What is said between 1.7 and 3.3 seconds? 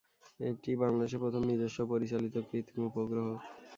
ও পরিচালিত কৃত্রিম উপগ্রহ।